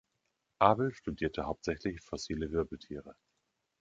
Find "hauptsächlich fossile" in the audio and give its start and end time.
1.45-2.51